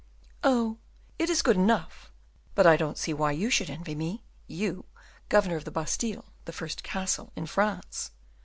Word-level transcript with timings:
"Oh, 0.43 0.79
it 1.19 1.29
is 1.29 1.43
good 1.43 1.57
enough; 1.57 2.11
but 2.55 2.65
I 2.65 2.75
don't 2.75 2.97
see 2.97 3.13
why 3.13 3.33
you 3.33 3.51
should 3.51 3.69
envy 3.69 3.93
me; 3.93 4.23
you, 4.47 4.85
governor 5.29 5.57
of 5.57 5.63
the 5.63 5.69
Bastile, 5.69 6.25
the 6.45 6.51
first 6.51 6.81
castle 6.81 7.31
in 7.35 7.45
France." 7.45 8.09